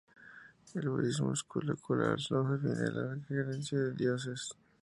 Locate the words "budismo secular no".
0.89-2.57